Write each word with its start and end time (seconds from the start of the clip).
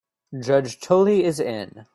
Judge 0.41 0.79
Tully 0.79 1.23
is 1.23 1.39
in. 1.39 1.85